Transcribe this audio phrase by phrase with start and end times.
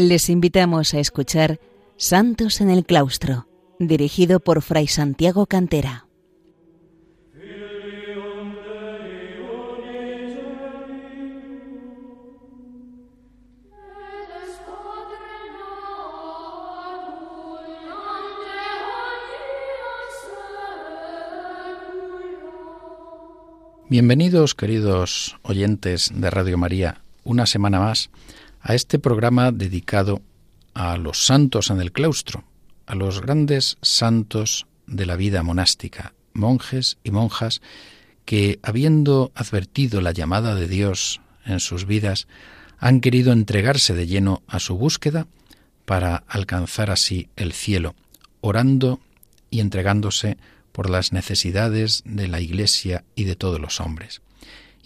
[0.00, 1.60] Les invitamos a escuchar
[1.98, 3.46] Santos en el Claustro,
[3.78, 6.06] dirigido por Fray Santiago Cantera.
[23.90, 28.08] Bienvenidos, queridos oyentes de Radio María, una semana más
[28.60, 30.22] a este programa dedicado
[30.74, 32.44] a los santos en el claustro,
[32.86, 37.60] a los grandes santos de la vida monástica, monjes y monjas
[38.24, 42.26] que, habiendo advertido la llamada de Dios en sus vidas,
[42.78, 45.26] han querido entregarse de lleno a su búsqueda
[45.84, 47.94] para alcanzar así el cielo,
[48.40, 49.00] orando
[49.50, 50.38] y entregándose
[50.72, 54.22] por las necesidades de la Iglesia y de todos los hombres.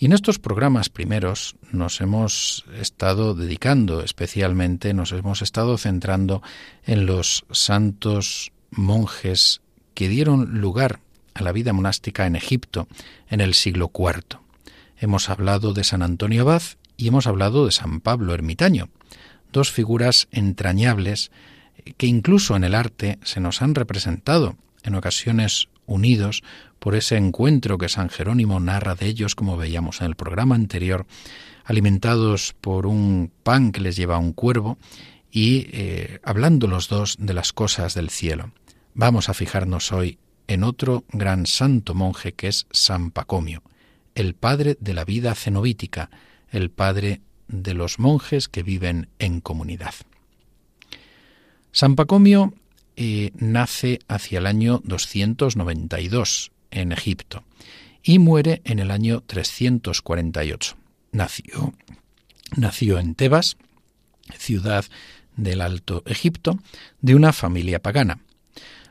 [0.05, 6.42] Y en estos programas primeros nos hemos estado dedicando especialmente, nos hemos estado centrando
[6.84, 9.62] en los santos monjes
[9.94, 11.00] que dieron lugar
[11.33, 12.86] a la vida monástica en Egipto
[13.30, 14.41] en el siglo IV.
[14.98, 16.62] Hemos hablado de San Antonio Abad
[16.98, 18.91] y hemos hablado de San Pablo Ermitaño,
[19.55, 21.30] dos figuras entrañables
[21.96, 26.42] que incluso en el arte se nos han representado en ocasiones unidos
[26.78, 31.06] por ese encuentro que San Jerónimo narra de ellos, como veíamos en el programa anterior,
[31.64, 34.78] alimentados por un pan que les lleva un cuervo
[35.30, 38.52] y eh, hablando los dos de las cosas del cielo.
[38.94, 43.62] Vamos a fijarnos hoy en otro gran santo monje que es San Pacomio,
[44.14, 46.11] el padre de la vida cenobítica,
[46.51, 49.95] el padre de los monjes que viven en comunidad.
[51.72, 52.55] San Pacomio
[52.96, 57.44] nace hacia el año 292 en Egipto
[58.02, 60.77] y muere en el año 348.
[61.12, 61.74] Nació,
[62.56, 63.56] nació en Tebas,
[64.38, 64.84] ciudad
[65.36, 66.58] del Alto Egipto,
[67.00, 68.20] de una familia pagana.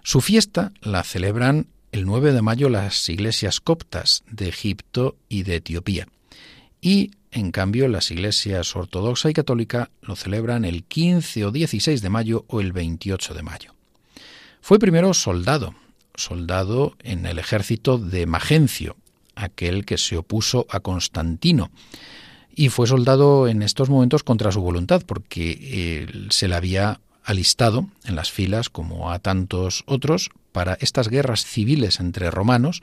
[0.03, 5.58] Su fiesta la celebran el 9 de mayo las iglesias coptas de Egipto y de
[5.58, 6.08] Etiopía.
[6.81, 12.09] Y, en cambio, las iglesias ortodoxa y católica lo celebran el 15 o 16 de
[12.09, 13.73] mayo o el 28 de mayo.
[14.63, 15.75] Fue primero soldado,
[16.16, 18.96] soldado en el ejército de Magencio,
[19.35, 21.69] aquel que se opuso a Constantino.
[22.56, 27.90] Y fue soldado en estos momentos contra su voluntad, porque eh, se le había alistado
[28.06, 32.81] en las filas, como a tantos otros, para estas guerras civiles entre romanos,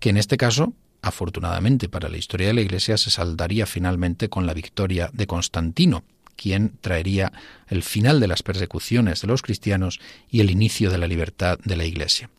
[0.00, 4.44] que en este caso, afortunadamente para la historia de la Iglesia, se saldaría finalmente con
[4.44, 6.04] la victoria de Constantino,
[6.36, 7.32] quien traería
[7.68, 10.00] el final de las persecuciones de los cristianos
[10.30, 12.30] y el inicio de la libertad de la Iglesia.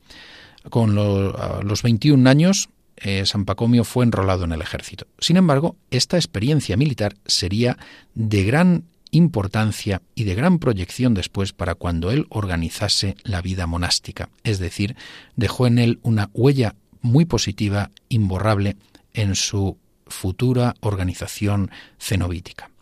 [0.69, 5.07] Con los 21 años, eh, San Pacomio fue enrolado en el ejército.
[5.19, 7.77] Sin embargo, esta experiencia militar sería
[8.13, 14.29] de gran importancia y de gran proyección después para cuando él organizase la vida monástica,
[14.43, 14.95] es decir,
[15.35, 18.75] dejó en él una huella muy positiva, imborrable,
[19.13, 19.77] en su
[20.07, 22.72] futura organización cenobítica.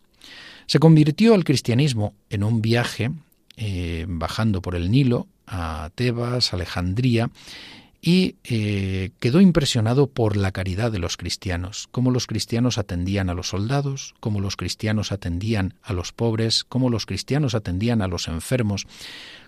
[0.71, 3.11] Se convirtió al cristianismo en un viaje
[3.57, 7.29] eh, bajando por el Nilo a Tebas, Alejandría,
[8.01, 13.33] y eh, quedó impresionado por la caridad de los cristianos, cómo los cristianos atendían a
[13.33, 18.29] los soldados, cómo los cristianos atendían a los pobres, cómo los cristianos atendían a los
[18.29, 18.87] enfermos.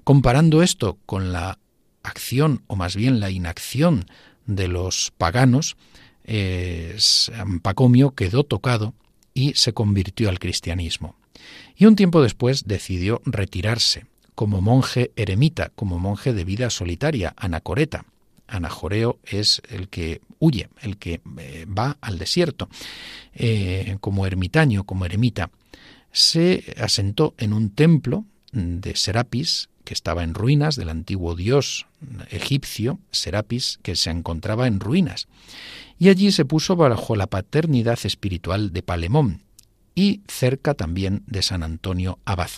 [0.03, 1.57] Comparando esto con la
[2.03, 4.07] acción, o más bien la inacción
[4.45, 5.77] de los paganos,
[6.25, 6.97] eh,
[7.61, 8.93] Pacomio quedó tocado
[9.33, 11.15] y se convirtió al cristianismo.
[11.75, 14.05] Y un tiempo después decidió retirarse
[14.35, 18.05] como monje eremita, como monje de vida solitaria, anacoreta.
[18.47, 22.69] Anajoreo es el que huye, el que eh, va al desierto,
[23.33, 25.49] eh, como ermitaño, como eremita.
[26.11, 31.87] Se asentó en un templo de Serapis, que estaba en ruinas, del antiguo dios
[32.29, 35.27] egipcio, Serapis, que se encontraba en ruinas
[36.03, 39.41] y allí se puso bajo la paternidad espiritual de Palemón
[39.95, 42.49] y cerca también de San Antonio Abad.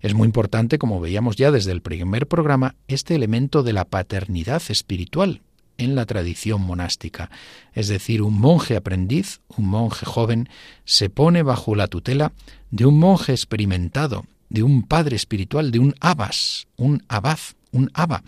[0.00, 4.60] Es muy importante, como veíamos ya desde el primer programa, este elemento de la paternidad
[4.70, 5.40] espiritual
[5.78, 7.30] en la tradición monástica.
[7.74, 10.48] Es decir, un monje aprendiz, un monje joven,
[10.84, 12.32] se pone bajo la tutela
[12.72, 17.38] de un monje experimentado, de un padre espiritual, de un abas, un abad,
[17.70, 18.24] un aba,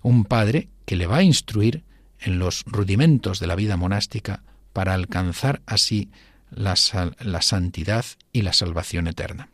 [0.00, 1.84] un padre que le va a instruir
[2.20, 6.10] en los rudimentos de la vida monástica para alcanzar así
[6.50, 9.48] la, santidad y la salvación eterna.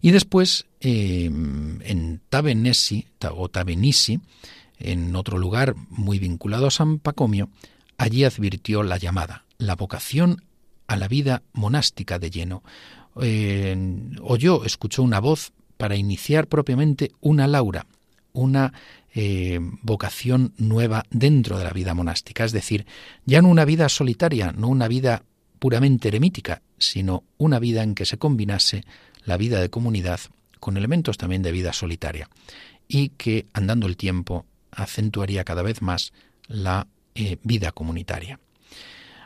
[0.00, 4.20] Y después, em, en Tabenesi, o Tabenisi,
[4.78, 7.50] en otro lugar muy vinculado a San Pacomio,
[7.98, 10.42] allí advirtió la llamada, la vocación
[10.86, 12.62] a la vida monástica de lleno,
[13.20, 13.76] eh,
[14.22, 17.86] oyó, escuchó una voz para iniciar propiamente una Laura,
[18.32, 18.72] una
[19.14, 22.86] eh, vocación nueva dentro de la vida monástica, es decir,
[23.24, 25.24] ya no una vida solitaria, no una vida
[25.58, 28.84] puramente eremítica, sino una vida en que se combinase
[29.24, 30.20] la vida de comunidad
[30.58, 32.28] con elementos también de vida solitaria
[32.88, 36.12] y que, andando el tiempo, acentuaría cada vez más
[36.46, 38.40] la eh, vida comunitaria.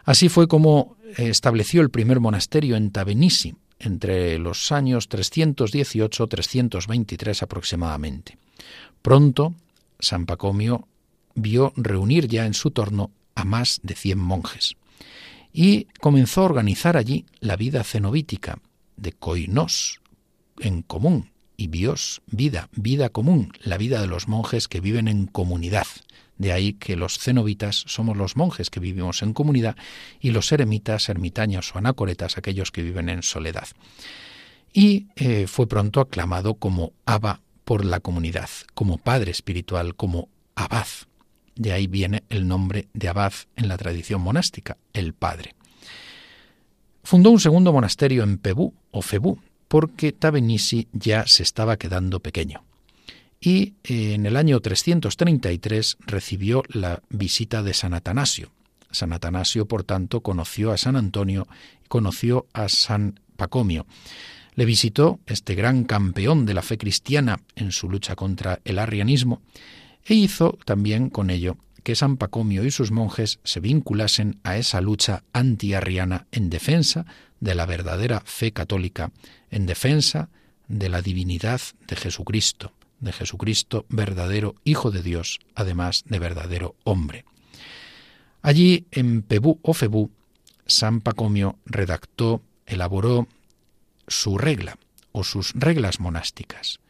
[0.05, 8.37] Así fue como estableció el primer monasterio en Tabenisi, entre los años 318-323 aproximadamente.
[9.03, 9.55] Pronto
[10.05, 10.87] San Pacomio
[11.35, 14.77] vio reunir ya en su torno a más de cien monjes
[15.53, 18.59] y comenzó a organizar allí la vida cenobítica
[18.97, 20.01] de koinos
[20.59, 25.27] en común y bios, vida, vida común, la vida de los monjes que viven en
[25.27, 25.87] comunidad.
[26.37, 29.77] De ahí que los cenobitas somos los monjes que vivimos en comunidad
[30.21, 33.69] y los eremitas, ermitaños o anacoretas aquellos que viven en soledad.
[34.73, 40.87] Y eh, fue pronto aclamado como Abba por la comunidad, como padre espiritual, como abad.
[41.57, 45.55] De ahí viene el nombre de abad en la tradición monástica, el padre.
[47.03, 49.39] Fundó un segundo monasterio en Pebú o Febú,
[49.69, 52.65] porque Tabenisi ya se estaba quedando pequeño.
[53.41, 58.53] Y eh, en el año 333 recibió la visita de San Atanasio.
[58.91, 61.47] San Atanasio, por tanto, conoció a San Antonio
[61.85, 63.87] y conoció a San Pacomio
[64.55, 69.43] le visitó este gran campeón de la fe cristiana en su lucha contra el arrianismo
[70.05, 74.81] e hizo también con ello que San Pacomio y sus monjes se vinculasen a esa
[74.81, 77.05] lucha antiarriana en defensa
[77.41, 79.13] de la verdadera fe católica,
[79.51, 80.31] en defensa
[80.67, 87.27] de la divinidad de Jesucristo, de Jesucristo verdadero Hijo de Dios, además de verdadero hombre.
[88.41, 90.11] Allí en Pebú o Febú,
[90.67, 93.29] San Pacomio redactó, elaboró
[94.09, 94.79] su regla
[95.13, 96.81] o sus reglas monásticas.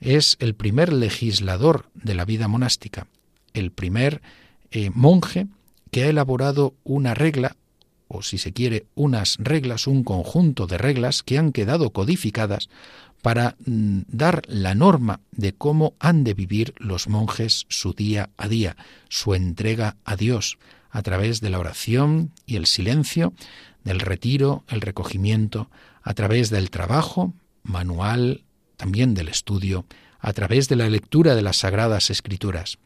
[0.00, 3.06] Es el primer legislador de la vida monástica,
[3.54, 4.20] el primer
[4.70, 5.46] eh, monje
[5.90, 7.56] que ha elaborado una regla,
[8.08, 12.68] o si se quiere, unas reglas, un conjunto de reglas que han quedado codificadas
[13.22, 18.48] para mm, dar la norma de cómo han de vivir los monjes su día a
[18.48, 18.76] día,
[19.08, 20.58] su entrega a Dios,
[20.90, 23.32] a través de la oración y el silencio,
[23.84, 25.70] del retiro, el recogimiento,
[26.02, 28.44] a través del trabajo manual,
[28.76, 29.86] también del estudio,
[30.18, 32.78] a través de la lectura de las sagradas escrituras.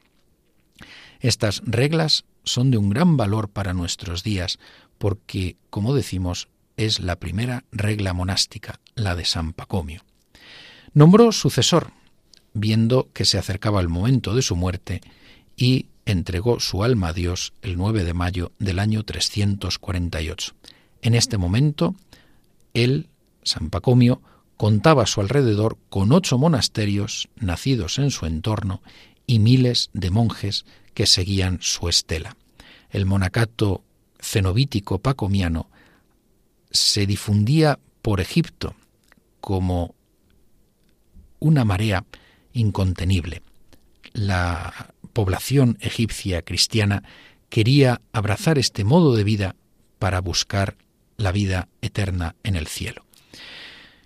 [1.20, 4.58] Estas reglas son de un gran valor para nuestros días
[4.98, 10.02] porque, como decimos, es la primera regla monástica, la de San Pacomio.
[10.92, 11.92] Nombró sucesor,
[12.52, 15.00] viendo que se acercaba el momento de su muerte,
[15.56, 20.54] y entregó su alma a Dios el 9 de mayo del año 348.
[21.02, 21.94] En este momento,
[22.82, 23.08] él,
[23.42, 24.22] San Pacomio,
[24.56, 28.82] contaba a su alrededor con ocho monasterios nacidos en su entorno
[29.26, 30.64] y miles de monjes
[30.94, 32.36] que seguían su estela.
[32.90, 33.82] El monacato
[34.18, 35.68] cenobítico pacomiano
[36.70, 38.74] se difundía por Egipto
[39.40, 39.94] como
[41.38, 42.04] una marea
[42.52, 43.42] incontenible.
[44.12, 47.02] La población egipcia cristiana
[47.48, 49.56] quería abrazar este modo de vida
[49.98, 50.76] para buscar
[51.16, 53.04] la vida eterna en el cielo.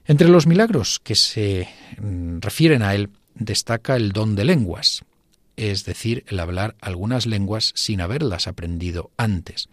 [0.07, 1.69] Entre los milagros que se
[2.01, 5.05] mm, refieren a él destaca el don de lenguas,
[5.57, 9.69] es decir, el hablar algunas lenguas sin haberlas aprendido antes.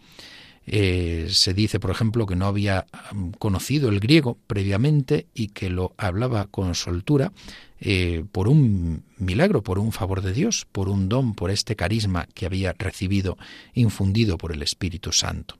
[0.70, 5.70] Eh, se dice, por ejemplo, que no había mm, conocido el griego previamente y que
[5.70, 7.32] lo hablaba con soltura
[7.80, 12.28] eh, por un milagro, por un favor de Dios, por un don, por este carisma
[12.34, 13.38] que había recibido,
[13.72, 15.56] infundido por el Espíritu Santo.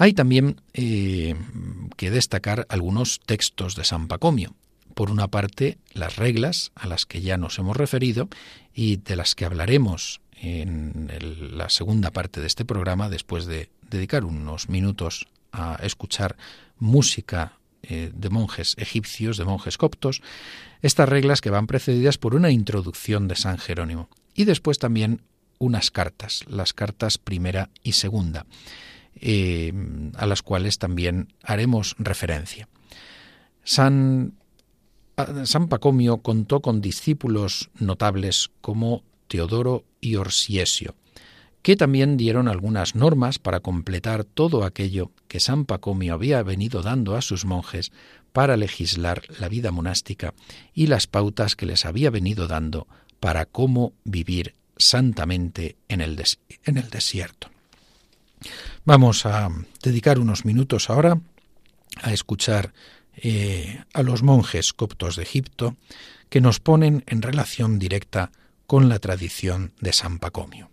[0.00, 1.34] Hay también eh,
[1.96, 4.54] que destacar algunos textos de San Pacomio.
[4.94, 8.28] Por una parte, las reglas a las que ya nos hemos referido
[8.72, 11.10] y de las que hablaremos en
[11.56, 16.36] la segunda parte de este programa, después de dedicar unos minutos a escuchar
[16.78, 20.22] música eh, de monjes egipcios, de monjes coptos,
[20.80, 25.22] estas reglas que van precedidas por una introducción de San Jerónimo y después también
[25.58, 28.46] unas cartas, las cartas primera y segunda.
[29.20, 29.72] Eh,
[30.14, 32.68] a las cuales también haremos referencia.
[33.64, 34.34] San,
[35.44, 40.94] San Pacomio contó con discípulos notables como Teodoro y Orsiesio,
[41.62, 47.16] que también dieron algunas normas para completar todo aquello que San Pacomio había venido dando
[47.16, 47.90] a sus monjes
[48.32, 50.32] para legislar la vida monástica
[50.72, 52.86] y las pautas que les había venido dando
[53.18, 56.22] para cómo vivir santamente en el,
[56.64, 57.50] en el desierto.
[58.84, 59.48] Vamos a
[59.82, 61.20] dedicar unos minutos ahora
[62.02, 62.72] a escuchar
[63.16, 65.76] eh, a los monjes coptos de Egipto
[66.28, 68.30] que nos ponen en relación directa
[68.66, 70.70] con la tradición de San Pacomio.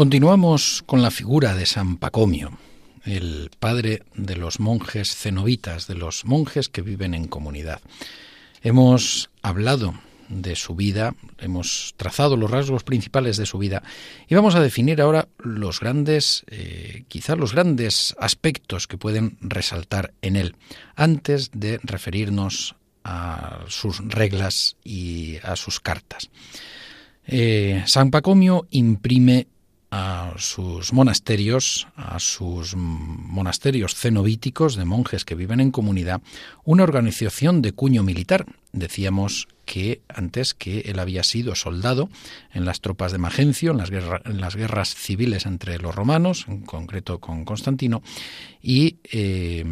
[0.00, 2.56] Continuamos con la figura de San Pacomio,
[3.04, 7.82] el padre de los monjes cenobitas, de los monjes que viven en comunidad.
[8.62, 9.92] Hemos hablado
[10.30, 13.82] de su vida, hemos trazado los rasgos principales de su vida
[14.26, 20.14] y vamos a definir ahora los grandes, eh, quizás los grandes aspectos que pueden resaltar
[20.22, 20.56] en él,
[20.96, 26.30] antes de referirnos a sus reglas y a sus cartas.
[27.26, 29.46] Eh, San Pacomio imprime
[29.90, 36.22] a sus monasterios, a sus monasterios cenobíticos de monjes que viven en comunidad,
[36.64, 38.46] una organización de cuño militar.
[38.72, 42.08] Decíamos que antes que él había sido soldado
[42.52, 43.78] en las tropas de Magencio, en
[44.40, 48.02] las, guerras civiles entre los romanos, en concreto con Constantino,
[48.62, 49.64] y eh,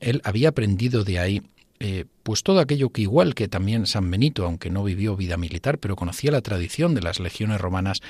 [0.00, 1.42] él había aprendido de ahí
[1.80, 5.78] eh, pues todo aquello que igual que también San Benito, aunque no vivió vida militar,
[5.78, 8.00] pero conocía la tradición de las legiones romanas,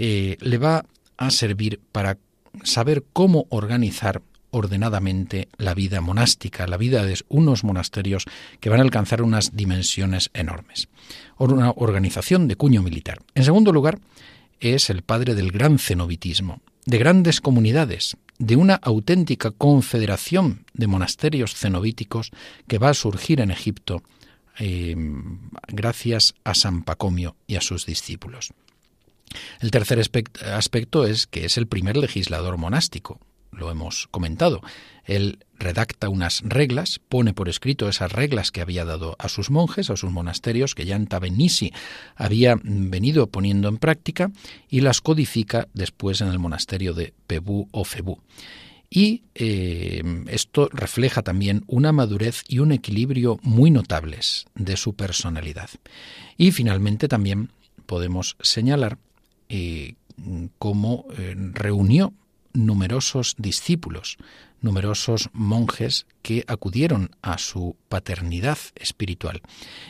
[0.00, 0.86] eh, le va
[1.16, 2.18] a servir para
[2.62, 8.24] saber cómo organizar ordenadamente la vida monástica, la vida de unos monasterios
[8.60, 10.88] que van a alcanzar unas dimensiones enormes.
[11.36, 13.18] Una organización de cuño militar.
[13.34, 13.98] En segundo lugar,
[14.60, 21.54] es el padre del gran cenobitismo, de grandes comunidades, de una auténtica confederación de monasterios
[21.54, 22.30] cenobíticos
[22.68, 24.04] que va a surgir en Egipto
[24.60, 24.94] eh,
[25.66, 28.52] gracias a San Pacomio y a sus discípulos.
[29.60, 33.20] El tercer aspecto es que es el primer legislador monástico,
[33.58, 34.62] lo hemos comentado.
[35.04, 39.90] Él redacta unas reglas, pone por escrito esas reglas que había dado a sus monjes,
[39.90, 41.72] a sus monasterios, que ya en Tabenisi
[42.14, 44.30] había venido poniendo en práctica,
[44.68, 48.20] y las codifica después en el monasterio de Pebú o Febú.
[48.90, 55.68] Y eh, esto refleja también una madurez y un equilibrio muy notables de su personalidad.
[56.38, 57.50] Y finalmente también
[57.84, 58.98] podemos señalar
[59.48, 59.94] eh,
[60.58, 62.12] cómo eh, reunió
[62.52, 64.16] numerosos discípulos,
[64.60, 69.42] numerosos monjes que acudieron a su paternidad espiritual.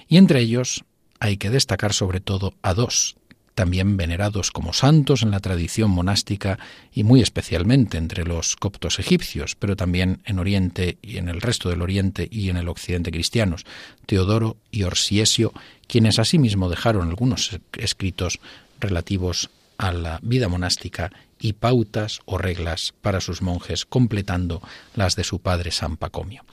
[0.08, 0.84] Y entre ellos
[1.20, 3.16] hay que destacar sobre todo a dos,
[3.58, 6.60] también venerados como santos en la tradición monástica
[6.92, 11.68] y muy especialmente entre los coptos egipcios, pero también en Oriente y en el resto
[11.68, 13.66] del Oriente y en el Occidente cristianos,
[14.06, 15.52] Teodoro y Orsiesio,
[15.88, 18.38] quienes asimismo dejaron algunos escritos
[18.80, 24.60] relativos a la vida monástica y pautas o reglas para sus monjes, completando
[24.94, 26.44] las de su padre San Pacomio.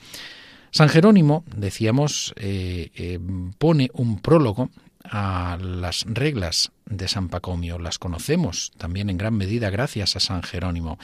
[0.70, 3.18] San Jerónimo, decíamos, eh, eh,
[3.58, 4.70] pone un prólogo
[5.04, 7.78] a las reglas de San Pacomio.
[7.78, 10.98] Las conocemos también en gran medida gracias a San Jerónimo.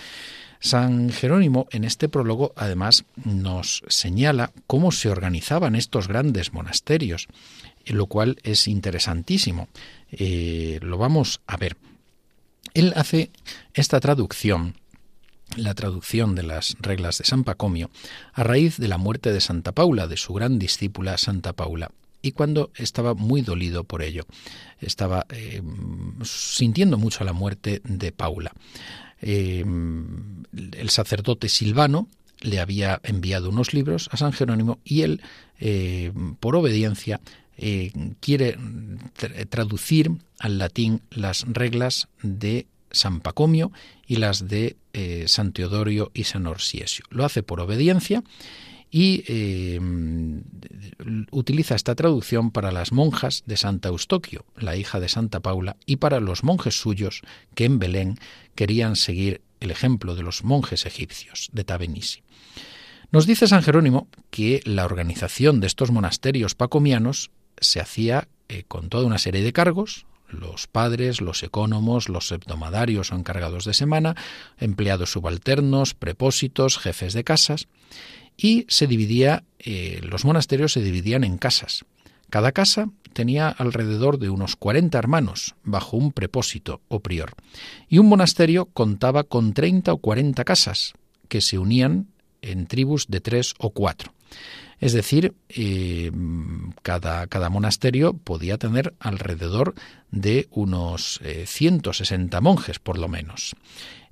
[0.61, 7.27] San Jerónimo en este prólogo además nos señala cómo se organizaban estos grandes monasterios,
[7.87, 9.69] lo cual es interesantísimo.
[10.13, 11.77] Eh, lo vamos a ver.
[12.75, 13.31] Él hace
[13.75, 14.77] esta traducción
[15.57, 17.91] la traducción de las reglas de San Pacomio
[18.33, 21.91] a raíz de la muerte de Santa Paula, de su gran discípula Santa Paula,
[22.23, 24.25] y cuando estaba muy dolido por ello.
[24.81, 25.61] Estaba eh,
[26.25, 28.53] sintiendo mucho la muerte de Paula.
[29.21, 32.09] Eh, el sacerdote Silvano
[32.41, 35.21] le había enviado unos libros a San Jerónimo y él,
[36.41, 37.21] por obediencia,
[38.21, 38.57] quiere
[39.51, 43.73] traducir al latín las reglas de San Pacomio
[44.07, 44.77] y las de
[45.27, 47.05] San Teodorio y San Orsiesio.
[47.11, 48.23] Lo hace por obediencia
[48.95, 49.81] y eh,
[51.31, 55.97] utiliza esta traducción para las monjas de Santa Eustoquio, la hija de Santa Paula, y
[55.97, 57.23] para los monjes suyos
[57.55, 58.19] que en Belén
[58.55, 62.21] querían seguir el ejemplo de los monjes egipcios de Tabenisi.
[63.11, 67.31] Nos dice San Jerónimo que la organización de estos monasterios pacomianos
[67.63, 73.13] se hacía eh, con toda una serie de cargos, los padres, los ecónomos, los hebdomadarios
[73.13, 74.17] o encargados de semana,
[74.59, 77.69] empleados subalternos, prepósitos, jefes de casas,
[78.37, 81.85] y se dividía, eh, los monasterios se dividían en casas.
[82.31, 87.35] Cada casa tenía alrededor de unos 40 hermanos bajo un prepósito o prior,
[87.89, 90.95] y un monasterio contaba con 30 o 40 casas
[91.29, 92.09] que se unían
[92.41, 94.13] en tribus de tres o cuatro.
[94.83, 96.11] Es decir, eh,
[96.83, 99.77] cada, cada, monasterio podía tener alrededor
[100.11, 103.55] de unos 160 eh, monjes, por lo menos.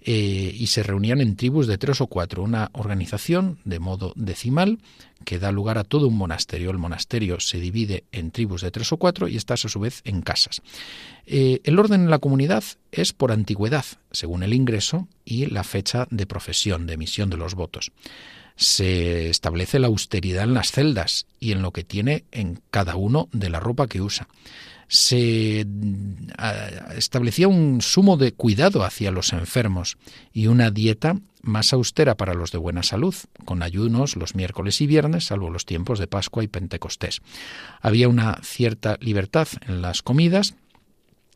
[0.01, 4.79] Eh, y se reunían en tribus de tres o cuatro, una organización de modo decimal
[5.25, 6.71] que da lugar a todo un monasterio.
[6.71, 10.03] El monasterio se divide en tribus de tres o cuatro y está a su vez
[10.05, 10.63] en casas.
[11.27, 16.27] El orden en la comunidad es por antigüedad, según el ingreso y la fecha de
[16.27, 17.91] profesión, de emisión de los votos
[18.61, 23.29] se establece la austeridad en las celdas y en lo que tiene en cada uno
[23.33, 24.29] de la ropa que usa
[24.91, 25.65] se
[26.97, 29.97] establecía un sumo de cuidado hacia los enfermos
[30.33, 34.89] y una dieta más austera para los de buena salud, con ayunos los miércoles y
[34.89, 37.23] viernes, salvo los tiempos de Pascua y Pentecostés.
[37.81, 40.57] Había una cierta libertad en las comidas,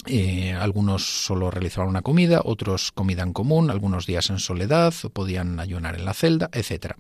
[0.07, 5.61] eh, algunos solo realizaban una comida, otros comida en común, algunos días en soledad, podían
[5.61, 6.93] ayunar en la celda, etc.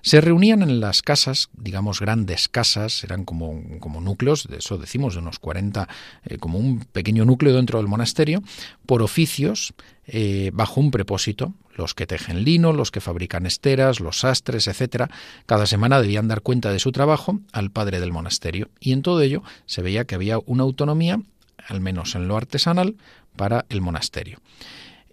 [0.00, 5.12] Se reunían en las casas, digamos grandes casas, eran como, como núcleos, de eso decimos,
[5.12, 5.88] de unos 40,
[6.24, 8.42] eh, como un pequeño núcleo dentro del monasterio,
[8.86, 9.74] por oficios,
[10.06, 15.10] eh, bajo un propósito, los que tejen lino, los que fabrican esteras, los sastres, etc.
[15.44, 19.20] Cada semana debían dar cuenta de su trabajo al padre del monasterio y en todo
[19.20, 21.20] ello se veía que había una autonomía
[21.68, 22.96] al menos en lo artesanal,
[23.36, 24.40] para el monasterio.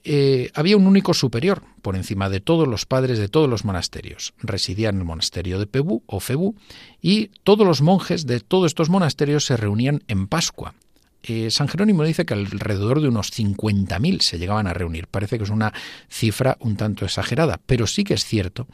[0.07, 4.35] Eh, había un único superior por encima de todos los padres de todos los monasterios.
[4.39, 6.55] Residía en el monasterio de Pebú o Febú
[7.01, 10.75] y todos los monjes de todos estos monasterios se reunían en Pascua.
[11.23, 15.07] Eh, San Jerónimo dice que alrededor de unos 50.000 se llegaban a reunir.
[15.07, 15.73] Parece que es una
[16.07, 18.67] cifra un tanto exagerada, pero sí que es cierto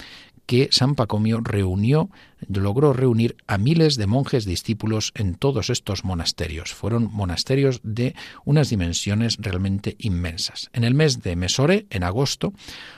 [0.52, 2.10] que San Pacomio reunió,
[2.50, 6.74] logró reunir a miles de monjes discípulos en todos estos monasterios.
[6.74, 10.70] Fueron monasterios de unas dimensiones realmente inmensas.
[10.74, 12.52] En el mes de Mesore, en agosto,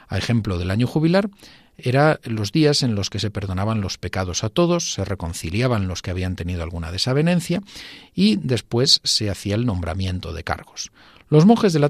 [0.07, 1.29] a ejemplo del año jubilar,
[1.77, 6.01] eran los días en los que se perdonaban los pecados a todos, se reconciliaban los
[6.01, 7.61] que habían tenido alguna desavenencia
[8.15, 10.91] y después se hacía el nombramiento de cargos.
[11.29, 11.89] Los monjes de la,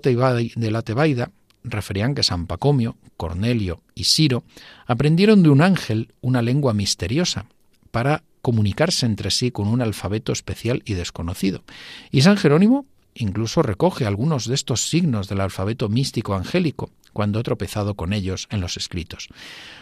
[0.81, 1.31] Tebaida
[1.63, 4.43] referían que San Pacomio, Cornelio y Siro
[4.85, 7.45] aprendieron de un ángel una lengua misteriosa
[7.91, 11.63] para comunicarse entre sí con un alfabeto especial y desconocido.
[12.11, 17.43] Y San Jerónimo incluso recoge algunos de estos signos del alfabeto místico angélico cuando ha
[17.43, 19.29] tropezado con ellos en los escritos.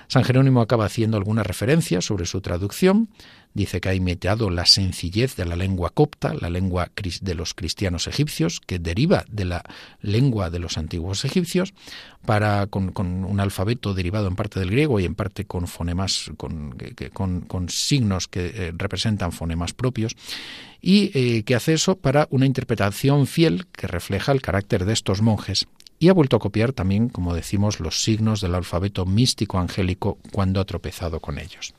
[0.07, 3.09] San Jerónimo acaba haciendo alguna referencia sobre su traducción,
[3.53, 8.07] dice que ha imitado la sencillez de la lengua copta, la lengua de los cristianos
[8.07, 9.63] egipcios, que deriva de la
[10.01, 11.73] lengua de los antiguos egipcios,
[12.25, 16.75] para con, un alfabeto derivado en parte del griego y en parte con fonemas, con,
[17.69, 20.15] signos que eh, representan fonemas propios,
[20.81, 25.21] y eh, que hace eso para una interpretación fiel que refleja el carácter de estos
[25.21, 25.67] monjes
[26.01, 30.59] y ha vuelto a copiar también, como decimos, los signos del alfabeto místico angélico cuando
[30.59, 31.75] ha tropezado con ellos.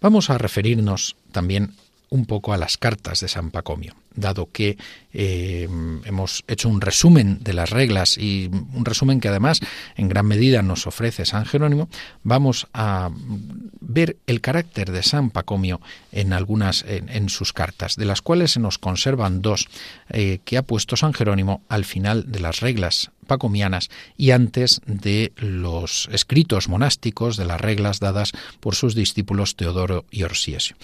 [0.00, 1.74] Vamos a referirnos también
[2.10, 4.78] un poco a las cartas de San Pacomio, dado que
[5.12, 5.68] eh,
[6.04, 9.60] hemos hecho un resumen de las reglas y un resumen que además
[9.96, 11.88] en gran medida nos ofrece San Jerónimo,
[12.22, 13.10] vamos a
[13.80, 15.80] ver el carácter de San Pacomio
[16.12, 19.68] en algunas en, sus cartas, de las cuales se nos conservan dos
[20.08, 25.32] eh, que ha puesto San Jerónimo al final de las reglas pacomianas y antes de
[25.36, 30.74] los escritos monásticos de las reglas dadas por sus discípulos Teodoro y Orsiesio.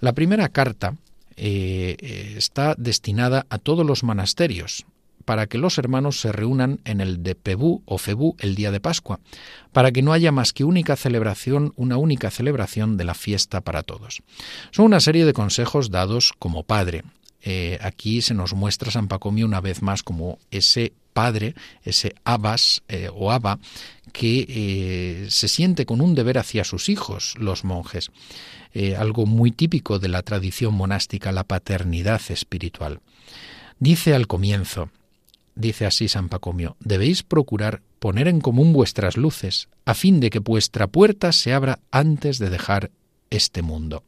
[0.00, 0.96] La primera carta
[1.36, 4.84] eh, eh, está destinada a todos los monasterios,
[5.24, 8.80] para que los hermanos se reúnan en el de Pebú o Febú el día de
[8.80, 9.20] Pascua,
[9.72, 13.82] para que no haya más que única celebración, una única celebración de la fiesta para
[13.82, 14.22] todos.
[14.70, 17.04] Son una serie de consejos dados como padre.
[17.40, 22.82] Eh, aquí se nos muestra San Pacomio una vez más como ese padre, ese abas
[22.88, 23.58] eh, o aba,
[24.12, 28.10] que eh, se siente con un deber hacia sus hijos, los monjes.
[28.96, 33.00] algo muy típico de la tradición monástica, la paternidad espiritual.
[33.78, 34.90] Dice al comienzo,
[35.54, 40.38] dice así San Pacomio, debéis procurar poner en común vuestras luces, a fin de que
[40.38, 42.90] vuestra puerta se abra antes de dejar
[43.30, 44.04] este mundo.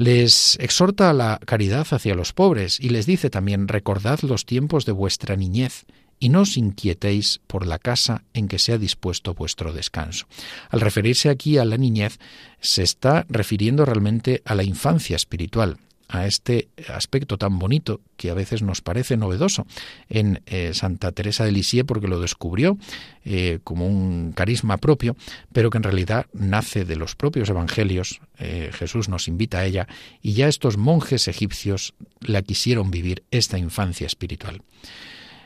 [0.00, 4.86] Les exhorta a la caridad hacia los pobres y les dice también, recordad los tiempos
[4.86, 5.84] de vuestra niñez
[6.18, 10.26] y no os inquietéis por la casa en que se ha dispuesto vuestro descanso.
[10.70, 12.18] Al referirse aquí a la niñez,
[12.62, 15.76] se está refiriendo realmente a la infancia espiritual,
[16.10, 19.66] a este aspecto tan bonito que a veces nos parece novedoso
[20.08, 22.76] en eh, Santa Teresa de Lisieux porque lo descubrió
[23.24, 25.16] eh, como un carisma propio,
[25.52, 28.20] pero que en realidad nace de los propios evangelios.
[28.38, 29.86] Eh, Jesús nos invita a ella
[30.20, 34.62] y ya estos monjes egipcios la quisieron vivir esta infancia espiritual.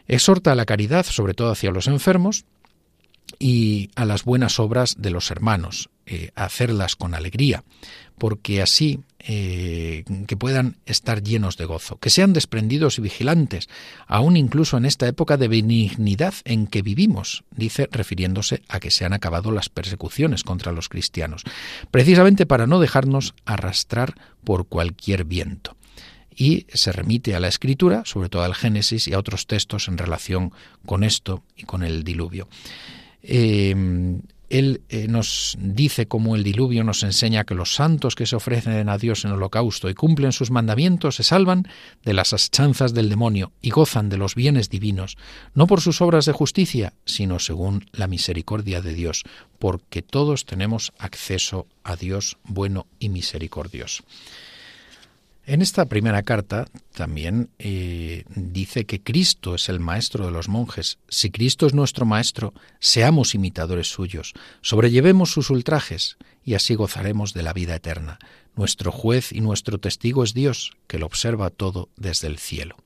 [0.07, 2.46] Exhorta a la caridad, sobre todo hacia los enfermos,
[3.38, 5.88] y a las buenas obras de los hermanos,
[6.35, 7.64] hacerlas con alegría,
[8.18, 13.69] porque así eh, que puedan estar llenos de gozo, que sean desprendidos y vigilantes,
[14.07, 19.07] aún incluso en esta época de benignidad en que vivimos, dice refiriéndose a que se
[19.07, 21.43] han acabado las persecuciones contra los cristianos,
[21.91, 25.75] precisamente para no dejarnos arrastrar por cualquier viento
[26.37, 29.97] y se remite a la escritura, sobre todo al Génesis y a otros textos en
[29.97, 30.53] relación
[30.85, 32.49] con esto y con el diluvio.
[33.23, 33.75] Eh,
[34.51, 38.89] él eh, nos dice cómo el diluvio nos enseña que los santos que se ofrecen
[38.89, 41.67] a Dios en holocausto y cumplen sus mandamientos se salvan
[42.05, 45.17] de las achanzas del demonio y gozan de los bienes divinos,
[45.55, 49.25] no por sus obras de justicia, sino según la misericordia de Dios,
[49.59, 54.05] porque todos tenemos acceso a Dios bueno y misericordioso.
[55.47, 60.99] En esta primera carta también eh, dice que Cristo es el maestro de los monjes.
[61.09, 67.43] Si Cristo es nuestro maestro, seamos imitadores suyos, sobrellevemos sus ultrajes y así gozaremos de
[67.43, 68.19] la vida eterna.
[68.57, 72.77] Nuestro juez y nuestro testigo es Dios, que lo observa todo desde el cielo.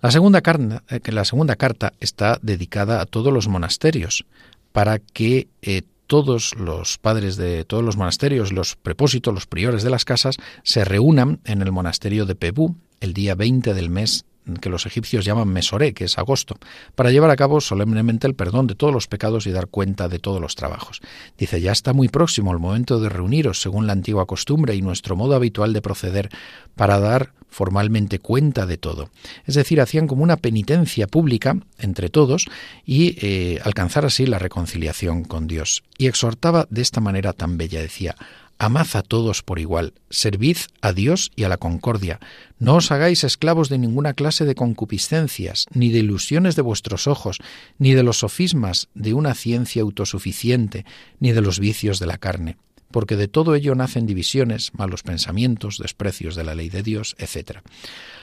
[0.00, 4.24] La segunda, carta, eh, está dedicada a todos los monasterios,
[4.72, 9.88] para que eh, todos los padres de todos los monasterios, los prepósitos, los priores de
[9.88, 14.26] las casas, se reúnan en el monasterio de Pebú el día 20 del mes
[14.60, 16.56] que los egipcios llaman Mesoré, que es agosto,
[16.94, 20.18] para llevar a cabo solemnemente el perdón de todos los pecados y dar cuenta de
[20.18, 21.00] todos los trabajos.
[21.38, 25.16] Dice, ya está muy próximo el momento de reuniros según la antigua costumbre y nuestro
[25.16, 26.28] modo habitual de proceder
[26.74, 29.10] para dar formalmente cuenta de todo.
[29.46, 32.46] Es decir, hacían como una penitencia pública entre todos
[32.84, 35.84] y eh, alcanzar así la reconciliación con Dios.
[35.98, 38.16] Y exhortaba de esta manera tan bella, decía,
[38.58, 42.20] Amad a todos por igual, servid a Dios y a la concordia,
[42.60, 47.38] no os hagáis esclavos de ninguna clase de concupiscencias, ni de ilusiones de vuestros ojos,
[47.78, 50.84] ni de los sofismas de una ciencia autosuficiente,
[51.18, 52.56] ni de los vicios de la carne
[52.92, 57.58] porque de todo ello nacen divisiones, malos pensamientos, desprecios de la ley de Dios, etc.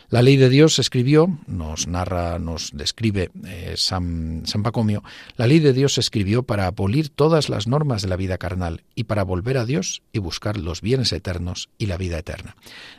[0.10, 5.04] La ley de Dios se escribió, nos narra, nos describe eh, San, San Pacomio,
[5.38, 8.84] la ley de Dios se escribió para abolir todas las normas de la vida carnal
[8.96, 12.56] y para volver a Dios y buscar los bienes eternos y la vida eterna.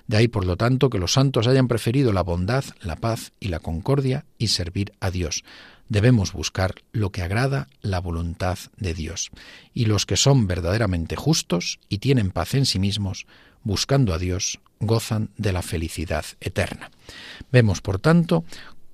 [0.07, 3.49] De ahí, por lo tanto, que los santos hayan preferido la bondad, la paz y
[3.49, 5.43] la concordia y servir a Dios
[5.91, 9.31] debemos buscar lo que agrada la voluntad de Dios.
[9.75, 13.27] Y los que son verdaderamente justos y tienen paz en sí mismos,
[13.63, 16.91] buscando a Dios, gozan de la felicidad eterna.
[17.53, 18.45] Vemos, por tanto,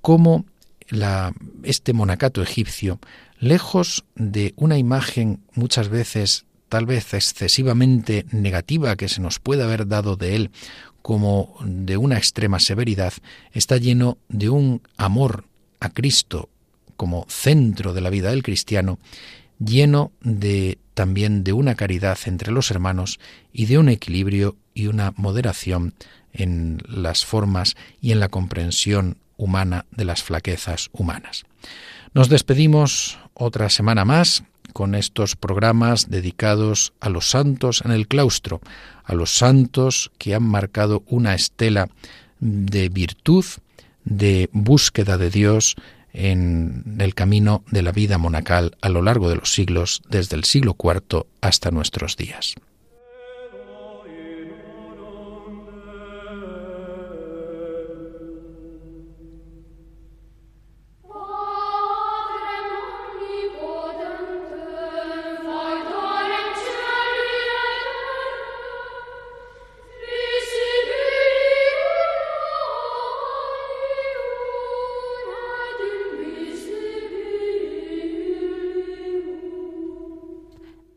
[0.01, 0.45] cómo
[0.89, 1.33] la,
[1.63, 2.99] este monacato egipcio,
[3.39, 9.87] lejos de una imagen muchas veces tal vez excesivamente negativa que se nos puede haber
[9.87, 10.51] dado de él
[11.01, 13.13] como de una extrema severidad,
[13.53, 15.45] está lleno de un amor
[15.79, 16.49] a Cristo
[16.97, 18.99] como centro de la vida del cristiano,
[19.59, 20.11] lleno
[20.93, 23.19] también de una caridad entre los hermanos
[23.53, 25.93] y de un equilibrio y una moderación
[26.33, 31.45] en las formas y en la comprensión humana de las flaquezas humanas.
[32.13, 38.61] Nos despedimos otra semana más con estos programas dedicados a los santos en el claustro,
[39.03, 41.89] a los santos que han marcado una estela
[42.39, 43.45] de virtud,
[44.03, 45.75] de búsqueda de Dios,
[46.17, 50.43] en el camino de la vida monacal a lo largo de los siglos, desde el
[50.43, 52.55] siglo IV hasta nuestros días.